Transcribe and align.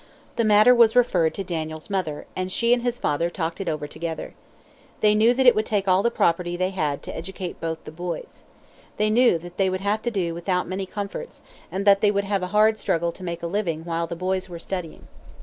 The 0.35 0.43
matter 0.43 0.73
was 0.73 0.95
referred 0.95 1.35
to 1.35 1.43
Daniel's 1.43 1.87
mother, 1.87 2.25
and 2.35 2.51
she 2.51 2.73
and 2.73 2.81
his 2.81 2.97
father 2.97 3.29
talked 3.29 3.61
it 3.61 3.69
over 3.69 3.85
together. 3.85 4.33
They 4.99 5.13
knew 5.13 5.31
that 5.35 5.45
it 5.45 5.53
would 5.53 5.67
take 5.67 5.87
all 5.87 6.01
the 6.01 6.09
property 6.09 6.57
they 6.57 6.71
had 6.71 7.03
to 7.03 7.15
educate 7.15 7.61
both 7.61 7.83
the 7.83 7.91
boys. 7.91 8.43
They 8.97 9.11
knew 9.11 9.37
that 9.37 9.57
they 9.57 9.69
would 9.69 9.81
have 9.81 10.01
to 10.01 10.09
do 10.09 10.33
without 10.33 10.67
many 10.67 10.87
comforts, 10.87 11.43
and 11.71 11.85
that 11.85 12.01
they 12.01 12.09
would 12.09 12.23
have 12.23 12.41
a 12.41 12.47
hard 12.47 12.79
struggle 12.79 13.11
to 13.11 13.23
make 13.23 13.43
a 13.43 13.45
living 13.45 13.85
while 13.85 14.07
the 14.07 14.15
boys 14.15 14.49
were 14.49 14.57
studying. 14.57 15.07